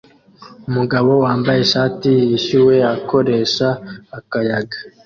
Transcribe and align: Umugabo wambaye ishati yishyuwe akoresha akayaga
Umugabo 0.69 1.11
wambaye 1.23 1.59
ishati 1.61 2.09
yishyuwe 2.29 2.75
akoresha 2.95 3.67
akayaga 4.17 4.77